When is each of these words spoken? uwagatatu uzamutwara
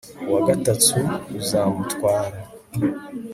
uwagatatu 0.27 0.97
uzamutwara 1.39 2.39